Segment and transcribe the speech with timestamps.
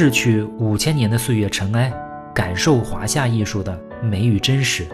[0.00, 1.92] 逝去五千年的岁月尘埃，
[2.32, 4.86] 感受华夏艺术的美与真实。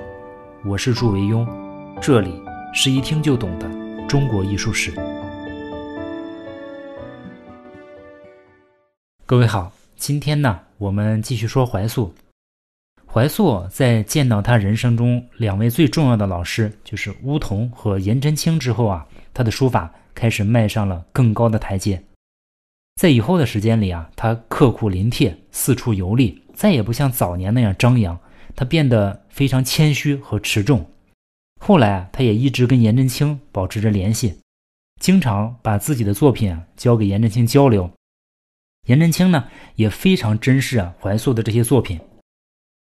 [0.65, 1.47] 我是祝维庸，
[2.01, 2.43] 这里
[2.73, 3.69] 是一听就懂的
[4.09, 4.95] 中国艺术史。
[9.27, 12.15] 各位好，今天呢，我们继续说怀素。
[13.05, 22.03] 怀素在见到他人生中两位最重要的老师，就是巫童和颜真卿之后啊，他的书法开始迈上了更高的台阶。
[22.97, 28.19] 在以后的时间里啊，他刻苦临帖，四处游历，再也不像早年那样张扬，
[28.55, 30.89] 他变得非常谦虚和持重。
[31.61, 34.39] 后来啊，他也一直跟颜真卿保持着联系，
[35.01, 37.91] 经常把自己的作品啊交给颜真卿交流。
[38.87, 41.99] 颜真卿呢也非常珍视啊怀素的这些作品。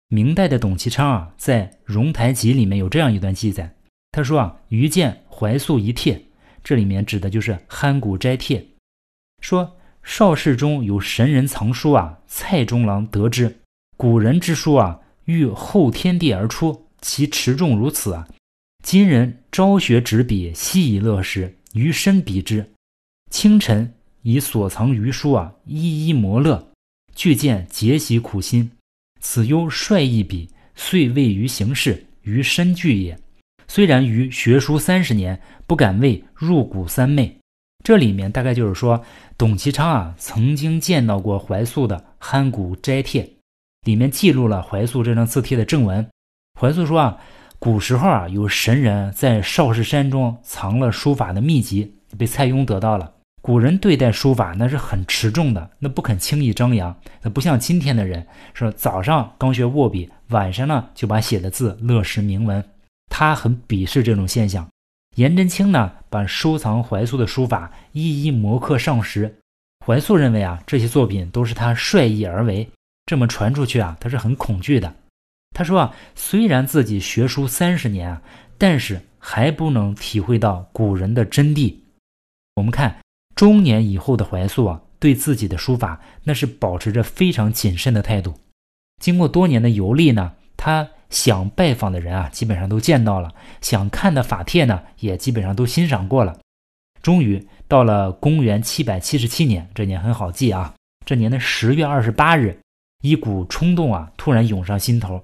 [0.07, 3.75] 明代的董其昌啊在《荣台集》里面有这样一段记载，
[4.13, 6.23] 他说啊余见怀素一帖，
[6.63, 8.65] 这里面指的就是酣谷斋帖，
[9.41, 9.73] 说。
[10.07, 13.53] 邵氏中有神人藏书啊，蔡中郎得之。
[13.97, 18.25] 古人之书啊，欲后天地而出，其持重如此啊。
[18.81, 22.65] 今人朝学执笔，夕以乐时，余身比之。
[23.29, 26.71] 清晨以所藏余书啊，一一磨乐，
[27.13, 28.71] 俱见结习苦心。
[29.19, 33.19] 此忧率一笔，遂位于形事于身具也。
[33.67, 37.37] 虽然于学书三十年，不敢为入骨三昧。
[37.87, 39.01] 这里面大概就是说，
[39.37, 43.23] 董其昌啊曾经见到过怀素的《酣谷斋帖》，
[43.85, 46.05] 里面记录了怀素这张字帖的正文。
[46.59, 47.17] 怀素说啊，
[47.59, 53.09] 古时候啊有神人在少室山中藏了书法的秘籍，被蔡邕得到了。
[53.41, 62.61] 古人对待书法那是很持重的，那不肯轻易张扬，那不像今天的人，说早上刚学握笔，晚上呢就把写的字落实铭文。
[63.09, 64.67] 他很鄙视这种现象。
[65.17, 69.39] 颜真卿呢，把收藏怀素的书法一一摹刻上石。
[69.83, 72.69] 怀素认为啊，这些作品都是他率意而为，
[73.07, 74.93] 这么传出去啊，他是很恐惧的。
[75.55, 78.21] 他说啊，虽然自己学书三十年啊，
[78.59, 81.73] 但是还不能体会到古人的真谛。
[82.53, 82.99] 我们看
[83.35, 88.35] 中年以后的怀素啊，对自己的书法那是保持着非常谨慎的态度。
[89.01, 90.87] 经过多年的游历呢，他。
[91.09, 93.29] 想拜访的人啊，基本上都见到了；
[93.61, 96.37] 想看的法帖呢，也基本上都欣赏过了。
[97.01, 100.73] 终于到了公元七百七十七年，这年很好记啊。
[101.05, 102.59] 这年的十月二十八日，
[103.01, 105.23] 一股冲动啊，突然涌上心头。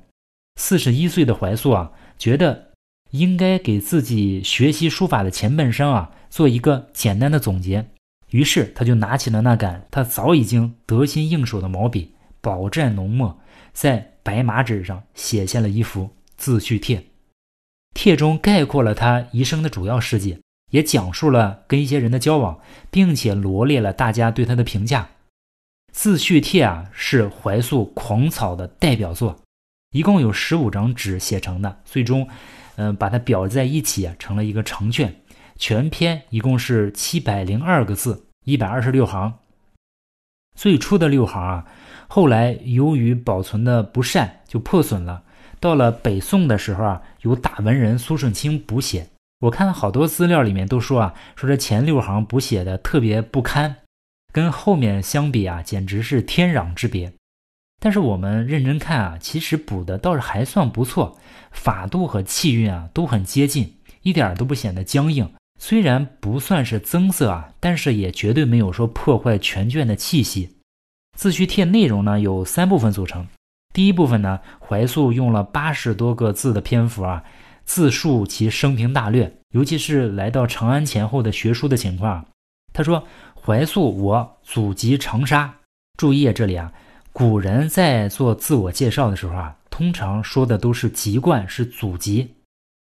[0.56, 2.72] 四十一岁的怀素啊，觉得
[3.12, 7.86] 应该给自己学习书法的前半生啊，做一个简单的总结。
[8.30, 13.38] 于是他就拿起了那杆他早已经得心应手的毛笔，饱蘸浓墨，
[13.74, 14.13] 在。
[14.24, 17.06] 白马纸上写下了一幅自序帖，
[17.94, 20.40] 帖中概括了他一生的主要事迹，
[20.72, 25.10] 也讲述了跟一些人的交往，并且罗列了大家对他的评价。
[25.92, 29.40] 自序帖啊，是怀素狂草的代表作，
[29.92, 32.28] 一共有十五张纸写成的，最终，
[32.78, 35.14] 嗯，把它裱在一起啊，成了一个长卷。
[35.56, 39.32] 全篇一共是七百零二个字，一百二十六行。
[40.56, 41.66] 最初的六行啊。
[42.08, 45.24] 后来由于保存的不善，就破损了。
[45.60, 49.08] 到了北宋的时候啊，由大文人苏舜钦补写。
[49.40, 53.76] 我看好多资料里面都说啊，说这前六行补写的特别不堪，
[54.32, 57.12] 跟后面相比啊，简直是天壤之别。
[57.82, 61.18] 但是我们认真看啊，其实补的倒是还算不错，
[61.52, 65.30] 法度和气韵啊都很接近，一点都不显得僵硬。
[65.60, 70.58] 虽然不算是增色啊，但是也绝对没有说破坏全卷的气息。
[71.18, 73.26] 自序帖内容呢有三部分组成，
[73.74, 77.24] 第一部分呢，怀素用了八十多个字的篇幅啊，
[77.66, 82.26] 自述其生平大略，尤其是来到长安前后的学书的情况。
[82.74, 83.06] 他说
[83.40, 85.54] ：“怀素，我祖籍长沙。”
[85.98, 86.74] 注意这里啊，
[87.12, 92.28] 古人在做自我介绍的时候啊，通常说的都是籍贯，是祖籍。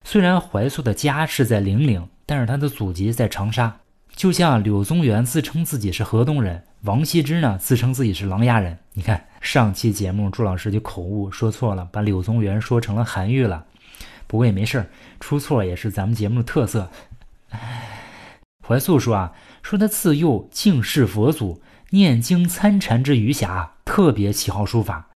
[0.06, 3.74] 虽然怀素的家是在零陵，但是他的祖籍在长沙。
[4.14, 8.76] 就像柳宗元自称自己是河东人，王羲之呢自称自己是琅琊人。
[8.92, 13.64] 你看上期节目朱老师就口误说错了，把柳宗元说成了韩愈了。
[14.26, 14.86] 不过也没事儿，
[15.20, 16.90] 出错也是咱们节目的特色。
[18.66, 19.32] 怀素说啊，
[19.62, 25.08] 说他自幼敬事佛祖，念经参禅之余暇，特别喜好书法，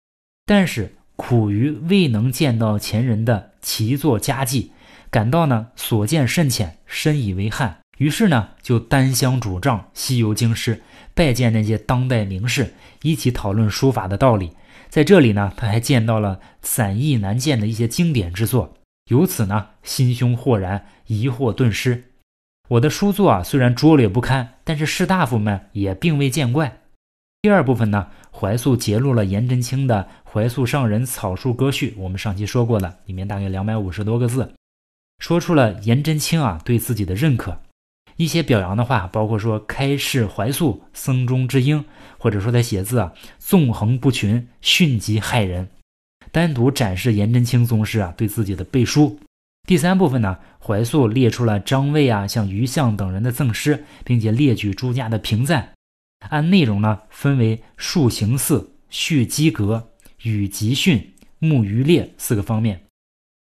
[0.46, 4.72] 但是苦于未能见到前人的奇作佳绩，
[5.12, 7.80] 感到呢所见甚浅，深以为憾。
[7.98, 10.82] 于是呢，就单枪主帐西游京师，
[11.14, 12.74] 拜见那些当代名士，
[13.04, 14.54] 一起讨论书法的道理。
[14.90, 18.74] 在这里呢，他还见到了散佚难见的一些经典之作，
[19.10, 22.06] 由此呢，心胸豁然，疑惑顿失。
[22.70, 26.80] 我的书作啊，虽然拙劣不堪，但是士大夫们也并未见怪。
[27.42, 34.54] 第二部分呢，怀素揭露了颜真卿的《怀素上人草书歌序》，我们上期说过的，里面大概两百五十多个字，
[35.22, 37.56] 说出了颜真卿啊对自己的认可，
[38.18, 41.86] 一些表扬的话，包括说开示怀素僧中之英，
[42.18, 45.70] 或者说他写字啊纵横不群，迅疾骇人，
[46.32, 49.20] 单独展示颜真卿宗师啊对自己的背书。
[49.68, 55.70] 第三部分呢，怀素列出了张卫啊、像于相等人的赠诗，并且列举诸家的评赞。
[56.30, 59.88] 按内容呢，分为树行寺、叙机阁、
[60.24, 62.82] 语集训、慕余烈四个方面。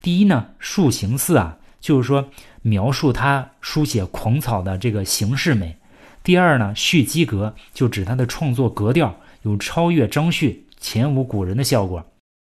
[0.03, 2.29] 第一呢，树行寺啊，就是说
[2.63, 5.77] 描述他书写狂草的这个形式美；
[6.23, 12.01] 第二呢，叙机格就指他的创作格调有超越张旭前无古人的效果；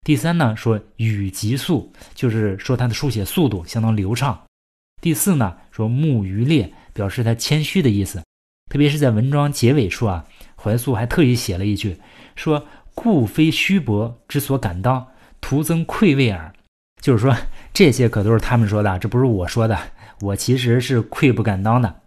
[0.06, 4.46] 第三呢，说语急速，就是说他的书写速度相当流畅；
[5.02, 8.22] 第四呢，说慕余烈，表示他谦虚的意思。
[8.70, 10.25] 特别是在文章结尾处啊，
[10.56, 11.98] 怀素还特意写了一句，
[12.36, 12.66] 说
[12.96, 15.08] “故非虚薄之所敢当，
[15.40, 16.54] 徒增愧畏耳”，
[17.00, 17.36] 就是说
[17.74, 19.78] 这些可都是他们说的，这不是我说的，
[20.22, 22.02] 我其实是愧不敢当的。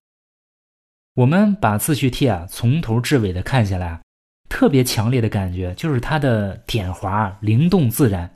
[1.14, 4.00] 我们把自序帖啊从头至尾的看下来，
[4.48, 8.30] 特别强烈的感觉就是它的点划灵动自然，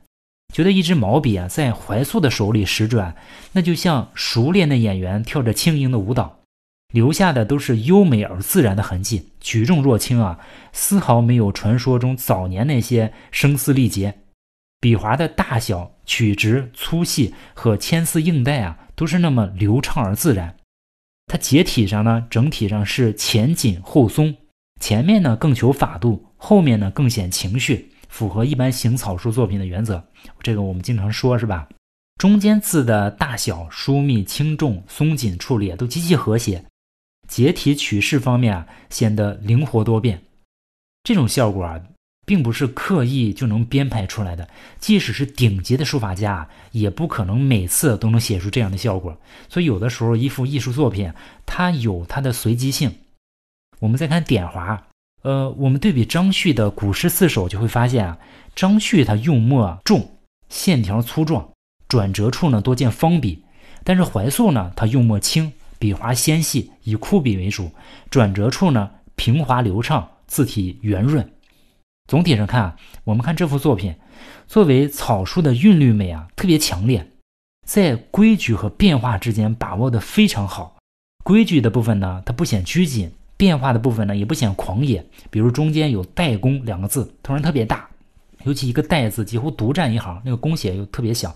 [0.53, 3.15] 觉得一支毛笔啊在怀素的手里使转，
[3.53, 6.39] 那就像熟练的演员跳着轻盈的舞蹈。
[6.91, 10.37] 留下的都是优美而自然的痕迹，举重若轻啊，
[10.73, 14.13] 丝毫没有传说中早年那些声嘶力竭。
[14.81, 20.53] 笔划的大小、曲直、粗细和牵丝硬带啊，都是那么流畅而自然。
[21.27, 24.35] 它结体上呢，整体上是前紧后松，
[24.81, 30.05] 前面呢更求法度，后面呢更显情绪，符合一般行草书作品的原则。
[30.41, 31.65] 这个我们经常说，是吧？
[32.17, 36.61] 中间字的大小、疏密、轻重、松紧处理都极其和谐。
[37.29, 40.21] 结体取势方面啊，显得灵活多变。
[41.03, 41.79] 这种效果啊，
[42.31, 44.47] 并不是刻意就能编排出来的。
[44.79, 49.17] 即使是顶级的书法家，也不可能每次都能写出这样的效果。
[49.49, 51.11] 所以，有的时候一幅艺术作品，
[51.45, 52.89] 它有它的随机性。
[53.79, 54.81] 我们再看点划，
[55.23, 58.17] 呃，我们对比张旭的古诗四首，就会发现啊，
[58.55, 60.09] 张旭他用墨重，
[60.47, 61.49] 线条粗壮，
[61.89, 63.43] 转折处呢多见方笔；
[63.83, 65.51] 但是怀素呢，他用墨轻。
[65.77, 67.69] 笔划纤细，以枯笔为主，
[68.09, 71.29] 转折处呢平滑流畅，字体圆润。
[72.11, 72.75] 总体上看啊，
[73.05, 73.95] 我们看这幅作品，
[74.45, 77.07] 作为草书的韵律美啊，特别强烈，
[77.65, 80.75] 在规矩和变化之间把握的非常好。
[81.23, 85.01] 规矩的部分呢，它不显拘谨；变化的部分呢，也不显狂野。
[85.29, 87.89] 比如中间有“代工”两个字，突然特别大，
[88.43, 91.33] 尤其一个“代”字几乎独占一行，那个工写又特别小，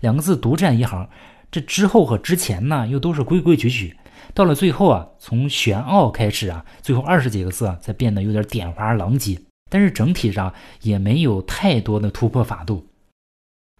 [0.00, 1.08] 两个字独占一行。
[1.52, 3.96] 这之后和之前呢，又都是规规矩矩。
[4.34, 9.40] 到了最后啊，从玄奥开始啊，最后二十几个字啊，才变得有点点花狼藉。
[9.70, 10.52] 但是整体上
[10.82, 12.86] 也没有太多的突破法度。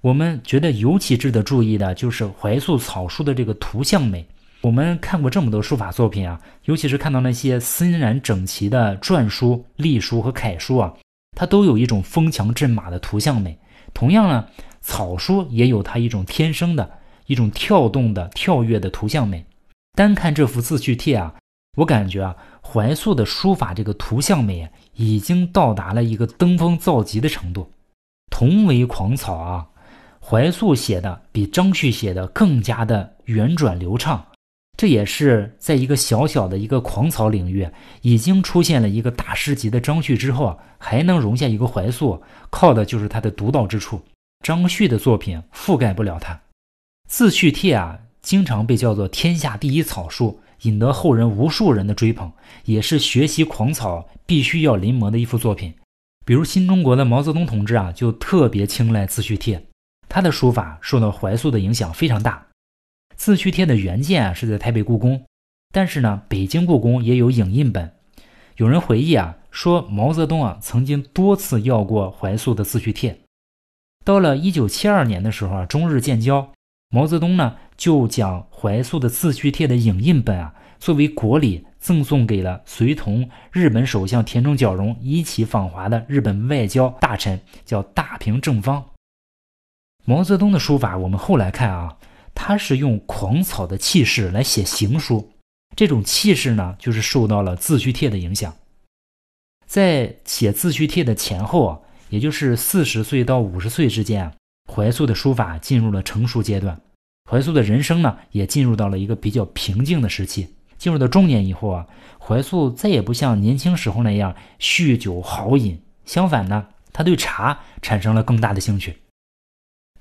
[0.02, 4.26] 我们觉得尤其值得注意的就是怀素草书的这个图像美。
[4.60, 10.94] 我们看过这么多书法作品啊，尤其是看到那些森然整齐的篆书、隶书和楷书啊，
[11.36, 13.58] 它都有一种风墙阵马的图像美。
[13.92, 14.46] 同样呢，
[14.80, 16.98] 草书也有它一种天生的。
[17.26, 19.44] 一种跳动的、跳跃的图像美。
[19.96, 21.34] 单看这幅自叙帖啊，
[21.76, 27.70] 我感觉啊，怀素的书法这个图像美已经到达了一个登峰造极的程度。
[28.30, 29.68] 同为狂草啊，
[30.20, 34.26] 怀素写的比张旭写的更加的圆转流畅。
[34.76, 37.66] 这也是在一个小小的一个狂草领域，
[38.02, 44.02] 已经出现了一个大师级的张旭之后啊，还能容下一个怀素，靠的就是他的独到之处。
[44.44, 46.38] 张旭的作品覆盖不了他。
[47.08, 52.32] 自序帖啊，经常被叫做天下第一草书，引得后人无数人的追捧，
[52.64, 55.74] 也是学习狂草必须要临摹的一幅作品。
[56.24, 59.64] 比如新中国的毛泽东同志啊，就特别青睐自叙帖，
[60.08, 62.46] 他的书法受到怀素的影响非常大。
[63.14, 65.24] 自叙帖的原件啊是在台北故宫，
[65.72, 67.92] 但是呢，北京故宫也有影印本。
[68.56, 73.20] 有人回忆啊，说毛泽东啊曾经多次要过怀素的自叙帖。
[74.04, 76.52] 到了一九七二年的时候啊，中日建交。
[76.96, 88.82] 毛泽东呢，就将怀素的自叙帖的影印本啊，作为国礼赠送给了随同日本首相田中角荣一起访华的日本外交大臣，叫大平正方。
[90.06, 91.98] 毛泽东的书法，我们后来看啊，
[92.34, 95.32] 他是用狂草的气势来写行书，
[95.76, 98.54] 这种气势呢，就是受到了自叙帖的影响。
[99.66, 104.32] 在写自叙帖的前后啊，也就是四十岁到五十岁之间啊。
[104.72, 106.80] 怀素的书法进入了成熟阶段，
[107.28, 110.48] 怀素的人生呢也进入到了一个比较平静的时期。
[110.78, 111.86] 进入到中年以后啊，
[112.18, 118.94] 怀素再也不像年轻时候那样酗酒豪饮，相反呢，他对茶产生了更大的兴趣。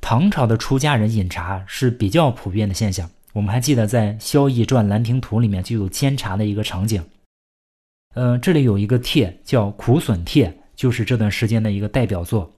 [0.01, 3.09] 唐朝的出家人饮茶是比较普遍的现象。
[3.31, 7.03] 我们还记得在《萧绎传兰亭图》里面就有煎茶的一个场景。
[8.13, 12.45] 呃，这里有一个帖叫《苦笋帖》，就是这段时间的一个代表作。《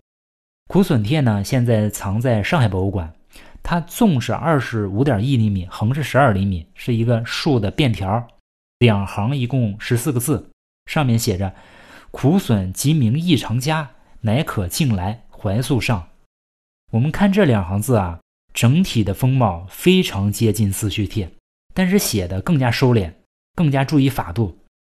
[0.68, 3.14] 苦笋帖》呢，现在藏在上海博物馆。
[3.64, 8.28] 它纵是二十五点一厘米，横是十二厘米，是一个竖的便条，
[8.80, 10.50] 两行一共十四个字，
[10.86, 11.54] 上面写着
[12.12, 16.10] ：“苦笋即名异常家，乃可进来怀素上。”
[16.94, 18.20] 我们看这两行字啊。
[18.54, 21.28] 整体的风貌非常接近《四序帖》，
[21.76, 23.14] 但是写的更加收敛，
[23.54, 24.58] 更加注意法度，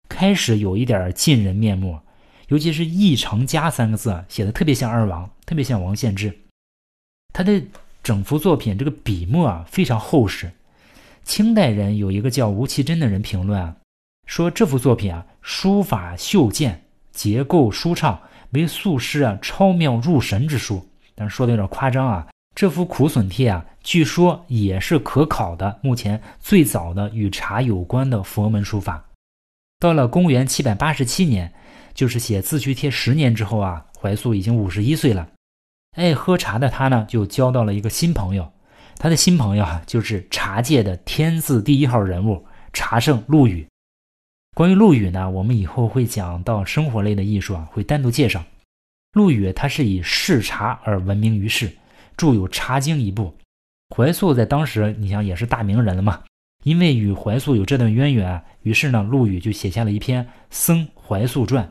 [0.09, 1.99] 开始有一点近人面目，
[2.47, 6.39] 尤其是“异常家”三个字啊写的特别像二王，特别像王献之。
[7.33, 7.61] 他的
[8.09, 10.51] 整幅作品这个笔墨啊非常厚实。
[11.25, 13.77] 清代人有一个叫吴其真的人评论啊，
[14.25, 18.19] 说这幅作品啊书法秀健，结构舒畅，
[18.53, 20.83] 为素诗啊超妙入神之书。
[21.15, 22.27] 但是说的有点夸张啊。
[22.55, 29.05] 这幅苦笋帖啊，据说也是可考的目前最早的与茶有关的佛门书法。
[29.79, 31.53] 到了公元七百八十七年，
[31.93, 35.29] 就是写自叙帖十年之后啊，怀素已经五十一岁了。
[35.99, 38.53] 爱喝茶的他呢，就交到了一个新朋友。
[38.99, 43.67] 他的新朋友啊，就是茶界的天字第一号人物茶圣陆羽。
[44.57, 48.43] 关于陆羽呢，我们以后会讲到生活类的艺术啊，会单独介绍。
[49.13, 51.71] 陆羽他是以嗜茶而闻名于世。
[52.17, 53.33] 著有《茶经》一部，
[53.95, 56.21] 怀素在当时，你想也是大名人了嘛？
[56.65, 61.65] 因为与怀素有这段渊源，于是呢，陆羽就写下了一篇《僧怀素传》。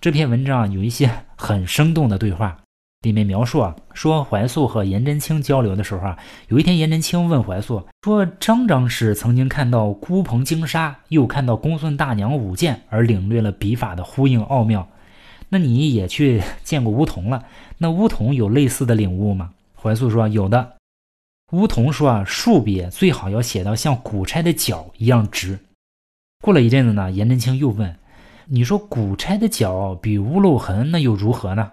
[0.00, 2.60] 这篇文章有一些很生动的对话，
[3.06, 14.88] 里面描述啊，说怀素和颜真卿交流的时候啊，有一天颜真卿问怀素说：“张张氏曾经看到孤蓬鲸鲨，又看到公孙大娘舞剑，而领略了笔法的呼应奥妙。
[15.48, 17.44] 那你也去见过梧桐了？
[17.78, 20.72] 那梧桐有类似的领悟吗？”怀素说：“有的。”
[21.52, 25.56] 梧桐说：“啊，竖笔最好要写到像古钗的脚一样直。”
[26.42, 27.96] 过了一阵子呢，颜真卿又问
[28.50, 31.70] ：“你说古钗的脚比屋漏痕，那又如何呢？”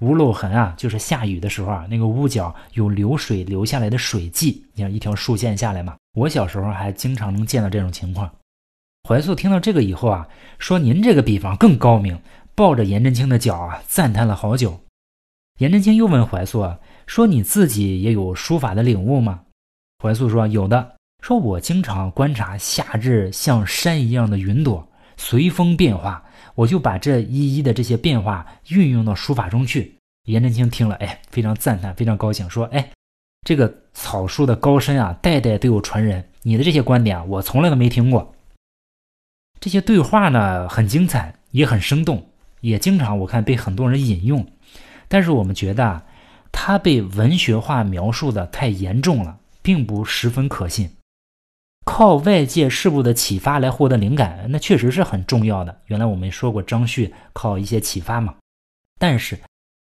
[0.00, 5.96] 屋漏痕啊，就是下雨的时候啊，那个屋角有流水流下来的水迹，你看一条竖线下来嘛。
[6.14, 8.30] 我小时候还经常能见到这种情况。
[9.08, 10.26] 怀素听到这个以后啊，
[10.58, 12.18] 说：“您这个比方更高明。”
[12.56, 14.80] 抱着颜真卿的脚啊，赞叹了好久。
[15.58, 16.78] 颜真卿又问怀素啊。
[17.06, 19.40] 说你自己也有书法的领悟吗？
[20.02, 20.94] 怀素说有的。
[21.22, 24.86] 说我经常观察夏至像山一样的云朵
[25.16, 26.22] 随风变化，
[26.54, 29.96] 我就把这一一的这些变化运用到书法中去。
[30.24, 32.90] 颜真卿听了，哎，非常赞叹，非常高兴，说：“哎，
[33.46, 36.24] 这个草书的高深啊，代代都有传人。
[36.42, 38.34] 你的这些观点啊，我从来都没听过。”
[39.60, 42.26] 这些对话呢，很精彩，也很生动，
[42.60, 44.46] 也经常我看被很多人引用。
[45.08, 46.04] 但是我们觉得啊。
[46.56, 50.88] 他被文学化描述的太严重了，并不十分可信。
[51.84, 55.76] 靠外界事物的启发来获得灵感，那确实是很重要的。
[55.86, 58.34] 原来我们说过张旭靠一些启发嘛。
[58.98, 59.38] 但是，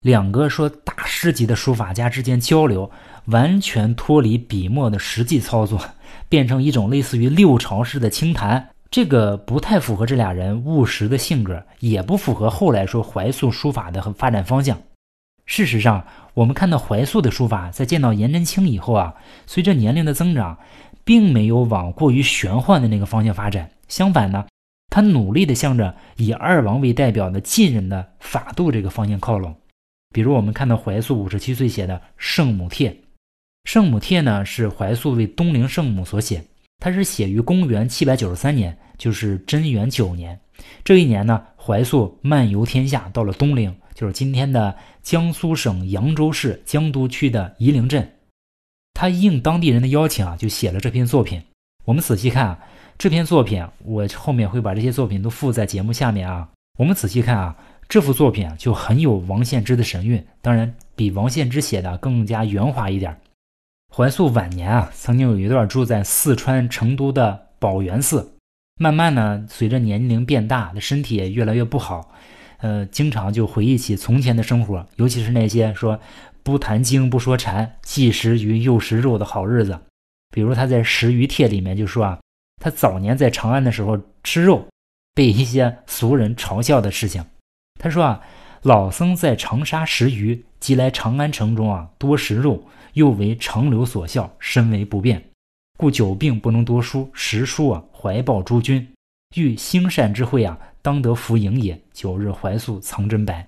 [0.00, 2.90] 两个说大师级的书法家之间交流，
[3.26, 5.80] 完全脱离笔墨的实际操作，
[6.28, 14.76] 变成一种类似于六朝式的清谈，这个不太符合这俩人务实的性格，也不符合后来说怀素书法的发展方向。
[15.44, 19.14] 事实上，我们看到怀素的书法，在见到颜真卿以后啊，
[19.46, 20.58] 随着年龄的增长，
[21.06, 23.70] 并没有往过于玄幻的那个方向发展。
[23.86, 24.44] 相反呢，
[24.90, 29.54] 他努力的向着以二王为代表的晋人的法度这个方向靠拢。
[30.12, 32.90] 比如，我们看到怀素五十七岁写的《圣母帖》，
[33.64, 36.44] 《圣母帖》呢是怀素为东陵圣母所写，
[36.78, 40.38] 它是写于公元七百九十三年，就是贞元九年。
[40.82, 43.72] 这一年呢，怀素漫游天下，到了东陵。
[43.94, 48.06] 就是今天的江苏省扬州市江都区的夷陵镇，
[48.96, 51.42] 他应当地人的邀请啊，就写了这篇作品。
[51.84, 52.58] 我们仔细看啊，
[52.96, 56.48] 这篇作品，我后面会把这些作品都附在节目下面啊。
[56.78, 57.54] 我们仔细看啊，
[57.90, 63.14] 这幅作品啊，就很有王献之的神韵，当然比王献之写的更加圆滑一点。
[63.94, 68.32] 怀素晚年啊，曾经有一段住在四川成都的宝源寺，
[68.80, 72.10] 慢慢呢，随着年龄变大，的身体也越来越不好。
[72.60, 76.00] 呃，经常就回忆起从前的生活，尤其是那些说
[76.46, 79.76] 不谈经不说禅，既食鱼又食肉的好日子。
[80.32, 82.20] 比如他在《食鱼帖》里面就说啊，
[82.62, 84.64] 他早年在长安的时候吃肉，
[85.12, 87.24] 被一些俗人嘲笑的事情。
[87.80, 88.22] 他说啊，
[88.62, 92.62] 老僧在长沙食鱼，即来长安城中啊多食肉，
[92.92, 95.20] 又为长流所笑，深为不便。
[95.76, 98.88] 故久病不能多书，时书啊怀抱诸君，
[99.34, 101.76] 欲兴善之会啊，当得福营也。
[101.92, 103.44] 九日怀素藏真白。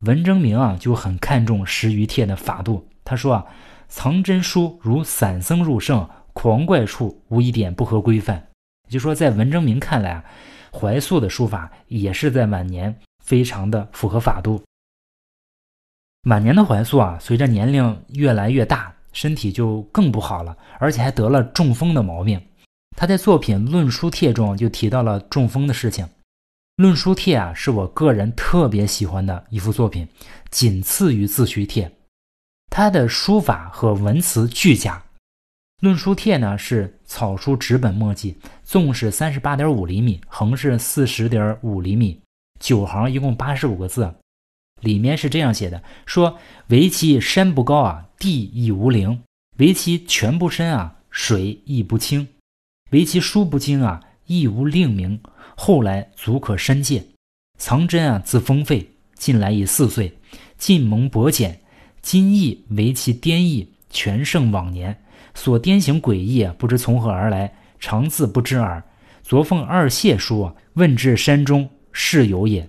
[0.00, 3.46] 文征明啊就很看重十余帖的法度，他说啊，
[3.88, 8.46] 藏真书如散僧入圣，狂怪处无一点不合规范。
[8.88, 10.24] 就说，在文征明看来啊，
[10.70, 14.62] 怀素的书法也是在晚年非常的符合法度。
[16.28, 22.40] 晚年的怀素啊，随着年龄越来越大，身体就更不好了，而且还得了中风的毛病。
[22.96, 26.04] 他在作品《论书帖》中就提到了中风的事情。
[26.76, 30.06] 《论书帖》啊，是我个人特别喜欢的一幅作品，
[30.50, 31.88] 仅次于《自叙帖》。
[32.70, 34.98] 他的书法和文辞俱佳。
[35.80, 42.20] 《论书帖》呢是草书纸本墨迹，纵是三十八点五厘米，横是四十点五厘米，
[42.60, 44.14] 九行，一共八十五个字。
[44.82, 49.16] 里面是这样写的：说唯其山不高啊，地亦无陵；
[49.56, 52.26] 唯其泉不深啊，水亦不清；
[52.90, 55.18] 唯其书不精啊，亦无令名。
[55.56, 57.04] 后来足可深戒。
[57.58, 60.16] 藏真啊，自封废，近来已四岁，
[60.56, 61.58] 晋蒙薄简，
[62.02, 64.96] 今亦为其颠异，全胜往年。
[65.34, 68.80] 所颠行诡异啊，不知从何而来，常自不知耳。
[69.22, 72.68] 昨奉二谢书啊，问至山中，是有也。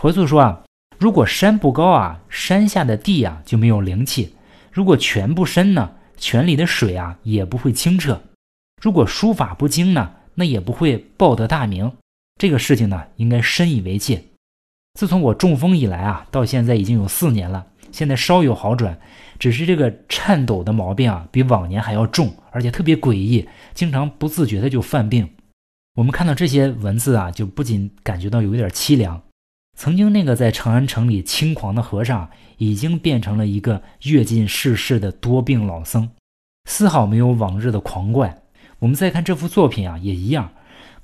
[0.00, 0.62] 回素说啊。
[0.98, 4.28] 如果山不高啊，山下的地啊就没有灵气；
[4.70, 8.14] 如果泉不深呢，泉里的水啊也不会清澈；
[8.80, 11.92] 如果书法不精呢，那也不会报得大名。
[12.38, 14.22] 这个事情呢，应该深以为戒。
[14.94, 18.98] 自从我中风以来啊，到现在已经有四年了，现在稍有好转，
[19.38, 25.28] 只是这个颤抖的毛病啊，比往年还要重，而且特别诡异，经常不自觉的就犯病。
[25.94, 29.22] 我们看到这些文字啊，就不仅感觉到有一点凄凉。
[29.78, 36.10] 曾经那个在长安城里轻狂的和尚，已经变成了一个阅尽世事的多病老僧，
[36.68, 38.42] 丝毫没有往日的狂怪。
[38.78, 40.52] 我们再看这幅作品啊，也一样，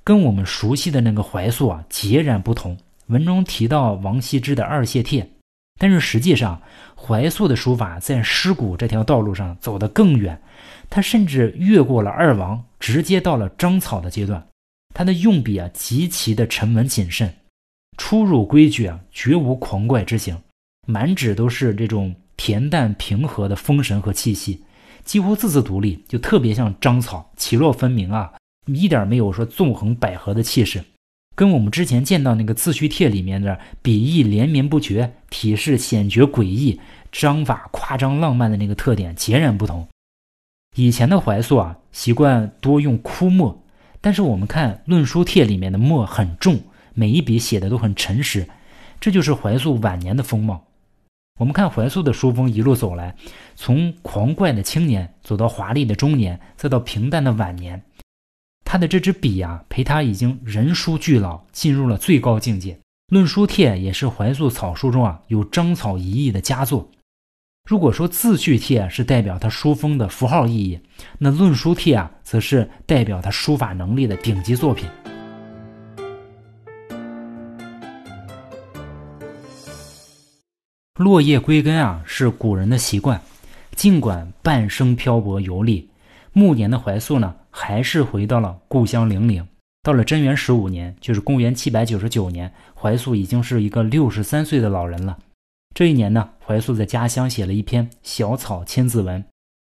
[0.09, 2.75] 跟我们熟悉的那个怀素啊截然不同。
[3.09, 5.23] 文中提到王羲之的《二谢帖》，
[5.79, 6.63] 但是实际上
[6.97, 10.41] 怀素的书法在诗古这条道路上走得更远，
[10.89, 14.43] 他甚至越过了二王，直接到了章草的阶段。
[14.95, 17.31] 他的用笔啊极其的沉稳谨慎。
[17.99, 20.35] 出入规矩啊，绝无狂怪之行，
[20.87, 24.65] 满纸都是这种恬淡平和的风神和气息，
[25.05, 28.33] 几乎字字独立，就特别像章草，起落分明啊，
[28.75, 30.85] 一点没有说纵横捭阖的气势，
[31.35, 36.81] 跟我们之前见到那个自叙帖里面的笔意连绵不绝、体式险绝诡异、
[37.13, 39.87] 章法夸张浪漫的那个特点截然不同。
[40.77, 43.63] 以前的怀素啊，习惯多用枯墨，
[44.01, 46.61] 但是我们看《论书帖》里面的墨很重。
[46.95, 48.49] 每一笔写的都很诚实，
[49.01, 50.65] 这就是怀素晚年的风貌。
[51.39, 53.15] 我们看怀素的书风一路走来，
[53.55, 57.81] 从狂怪的青年走到华丽的中年，再到平淡的晚年，
[58.71, 62.75] 他的这支笔啊，陪他已经人书俱老，进入了最高境界。
[63.09, 66.91] 《论书帖》也是怀素草书中啊有章草一意的佳作。
[67.67, 70.79] 如果说《字序帖》是代表他书风的符号意义，
[71.19, 74.87] 那《论书帖》啊，则是代表他书法能力的顶级作品。
[80.97, 83.19] 落叶归根啊，是古人的习惯。
[83.75, 85.89] 尽管半生漂泊游历，
[86.35, 89.45] 暮年的怀素呢，还是回到了故乡零陵。
[89.83, 95.19] 到了贞元十五年，就是公元七百九十九年，怀素已经是一个六十三岁的老人了。
[95.75, 99.25] 这一年呢，怀素在家乡写了一篇小草千字文，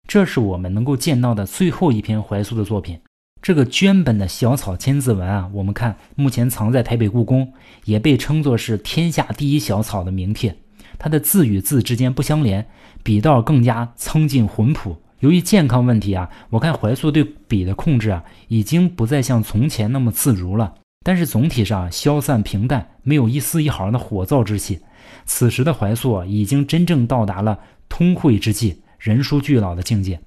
[0.09, 2.98] 这是我们能够见到的最后一篇怀素的作品。
[3.42, 7.52] 这个绢本的小草千字文啊，我们看目前藏在台北故宫，
[7.85, 10.57] 也被称作是天下第一小草的名帖。
[10.98, 12.66] 它的字与字之间不相连，
[13.02, 14.96] 笔道更加苍劲浑朴。
[15.22, 20.74] 由于健康问题啊，我看怀素对笔的控制啊，已经不再像从前那么自如了。
[21.04, 24.80] 但是总体上消散平淡，没有一丝一毫的火燥之气。
[25.24, 27.56] 此时的怀素，已经真正到达了
[27.88, 30.20] 通慧之际、人书俱老的境界，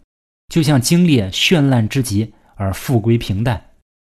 [0.47, 3.61] 就像经历绚烂之极而复归平淡。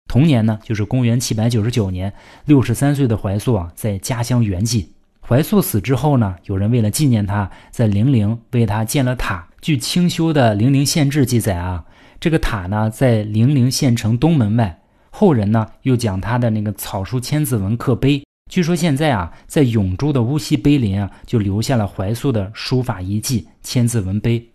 [0.07, 2.13] 同年呢，就是公元七百九十九年，
[2.45, 4.85] 六十三岁的怀素啊，在家乡圆寂。
[5.19, 9.47] 怀素死之后呢，有人为了纪念他，在零陵为他建了塔。
[9.65, 11.85] 据清修的《零陵县志》记载啊，
[12.19, 14.83] 这个塔呢在零陵县城东门外。
[15.09, 18.23] 后人呢又将他的那个草书千字文刻碑。
[18.47, 24.47] 据说现在啊，在永州的乌溪碑林啊，就留下了怀素的书法遗迹千字文碑。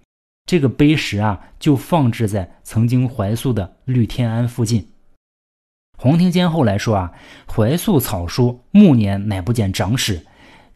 [0.47, 4.87] 这个碑石啊，就放置在曾经怀素的绿天庵附近。
[5.99, 7.13] 黄庭坚后来说啊，
[7.53, 10.25] 怀素草书暮年乃不见长史。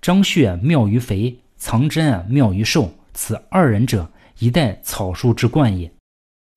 [0.03, 5.93] 张旭妙于肥，藏真啊妙于瘦，此二人者，一代草书之冠也。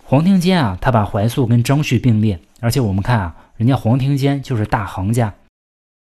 [0.06, 5.36] 黄庭坚啊，他把怀素跟张旭并列，而且我们看啊，人家黄庭坚就是大行家，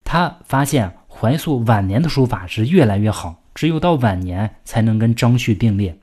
[0.03, 5.97] 他发现怀素晚年的书法是越来越好，只有到晚年才能跟张旭并列。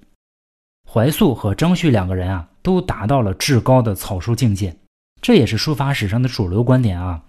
[0.89, 4.75] 怀素和张旭两个人啊，都达到了至高的草书境界，
[5.21, 7.23] 这也是书法史上的主流观点啊。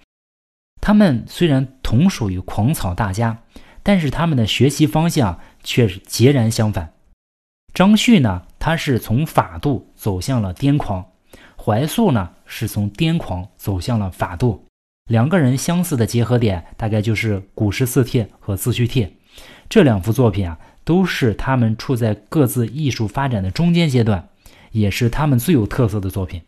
[0.79, 3.43] 他们虽然同属于狂草大家，
[3.83, 6.93] 但是他们的学习方向却是截然相反。
[7.73, 11.03] 张旭呢，他是从法度走向了癫狂；
[11.55, 14.65] 怀素呢，是从癫狂走向了法度。
[15.09, 19.07] 两个人相似的结合点，大概就是《古诗四帖》和《自叙帖》
[19.69, 24.27] 这两幅作品啊，都是他们处在各自艺术发展的中间阶段，
[24.71, 26.41] 也是他们最有特色的作品。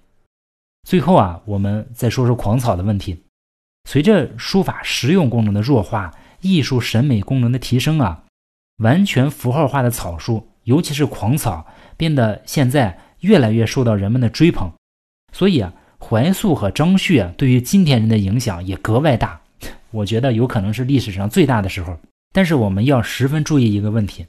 [0.87, 3.23] 最后啊，我们再说说狂草的问题。
[3.89, 8.23] 随着书法实用功能的弱化，艺术审美功能的提升啊，
[8.77, 10.49] 完全符号化的草书。
[10.63, 11.65] 尤其是狂草
[11.97, 14.71] 变得现在越来越受到人们的追捧，
[15.31, 19.39] 所以啊，怀素和张旭啊，对于今天人的影响也格外大。
[19.91, 21.97] 我觉得有可能是历史上最大的时候。
[22.33, 24.25] 但是我们要十分注意一个问题：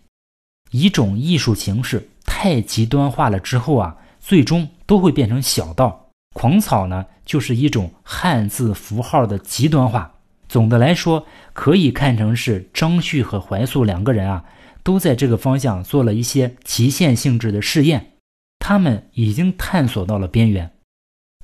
[0.71, 6.09] 一种艺术形式太极端化了之后啊，最终都会变成小道。
[6.35, 10.13] 狂草呢，就是一种汉字符号的极端化。
[10.49, 14.45] 总的来说，可以看成是张旭和怀素两个人啊。
[14.85, 18.13] 都在这个方向做了一些极限性质的试验，
[18.59, 20.71] 他们已经探索到了边缘，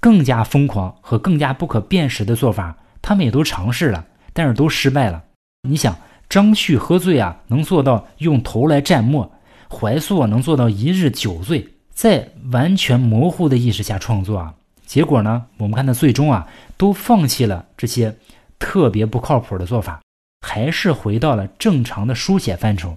[0.01, 5.25] 更加疯狂和更加不可辨识的做法，他们也都尝试了，但是都失败了。
[5.69, 5.97] 你想，
[6.29, 9.29] 张旭喝醉啊，能做到用头来蘸墨；
[9.69, 14.55] 怀素能做到一日酒醉，在完全模糊的意识下创作啊。
[14.85, 18.15] 结果呢，我们看他最终啊，都放弃了这些
[18.59, 20.03] 特别不靠谱的做法，
[20.47, 22.97] 还是回到了正常的书写范畴。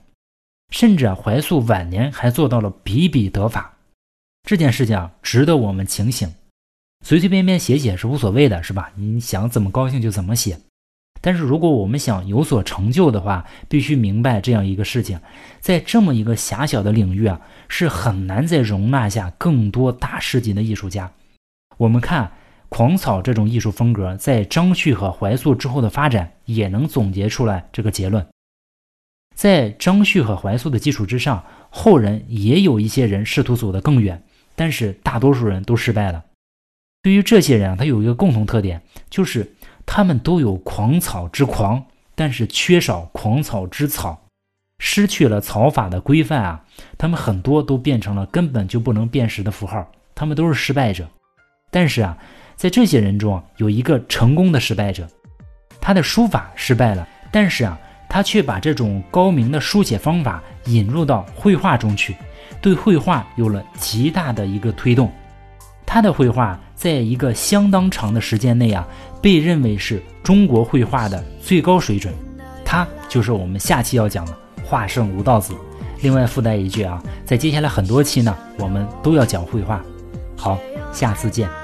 [0.69, 3.73] 甚至啊，怀素晚年还做到了比比得法，
[4.43, 6.33] 这件事情啊，值得我们警醒。
[7.05, 8.91] 随随便便写写是无所谓的，是吧？
[8.95, 10.57] 你想怎么高兴就怎么写。
[11.21, 15.19] 但是如果我们想有所成就的话，必须明白这样一个事情：
[15.59, 21.11] 在这么一个狭小的领域啊，是很难再容纳下更多大师级的艺术家。
[21.77, 22.31] 我们看
[22.67, 28.25] 狂草这种艺术风格，在张旭和怀素之后的发展，也能总结出来这个结论。
[29.33, 34.23] 在张旭和怀素的基础之上，后人也有一些人试图走得更远，
[34.55, 36.23] 但是大多数人都失败了。
[37.01, 41.83] 对于这些人啊，他有一个共同特点，就是他们都有狂草之狂，
[42.15, 44.27] 但是缺少狂草之草，
[44.79, 46.63] 失去了草法的规范啊。
[46.97, 51.09] 他们很多都变成了根本就不能辨识的符号，他们都是失败者。
[51.71, 52.17] 但是啊，
[52.55, 55.07] 在这些人中有一个成功的失败者，
[55.81, 57.79] 他的书法失败了，但是啊。
[58.13, 62.15] 他却把这种高明的书写方法引入到绘画中去，
[62.61, 65.11] 对绘画有了极大的一个推动。
[65.83, 68.87] 他的绘画在一个相当长的时间内啊，
[69.19, 72.13] 被认为是中国绘画的最高水准。
[72.63, 75.55] 他就是我们下期要讲的画圣吴道子。
[76.03, 79.81] 另外附带一句啊，在接下来很多期呢，我们都要讲绘画。
[80.37, 80.59] 好，
[80.91, 81.62] 下次见。